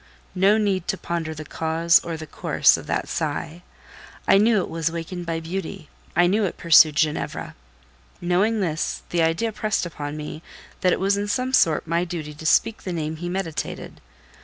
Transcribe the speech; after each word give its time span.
No 0.33 0.57
need 0.57 0.87
to 0.87 0.97
ponder 0.97 1.35
the 1.35 1.45
cause 1.45 2.03
or 2.03 2.17
the 2.17 2.25
course 2.25 2.75
of 2.75 2.87
that 2.87 3.07
sigh; 3.07 3.61
I 4.27 4.39
knew 4.39 4.57
it 4.57 4.67
was 4.67 4.89
wakened 4.91 5.27
by 5.27 5.39
beauty; 5.39 5.89
I 6.15 6.25
knew 6.25 6.43
it 6.45 6.57
pursued 6.57 6.95
Ginevra. 6.95 7.53
Knowing 8.19 8.61
this, 8.61 9.03
the 9.11 9.21
idea 9.21 9.51
pressed 9.51 9.85
upon 9.85 10.17
me 10.17 10.41
that 10.79 10.91
it 10.91 10.99
was 10.99 11.17
in 11.17 11.27
some 11.27 11.53
sort 11.53 11.85
my 11.85 12.03
duty 12.03 12.33
to 12.33 12.45
speak 12.47 12.81
the 12.81 12.91
name 12.93 13.17
he 13.17 13.29
meditated. 13.29 14.01